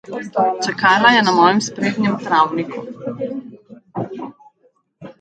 [0.67, 2.83] Čakala je na mojem sprednjem travniku.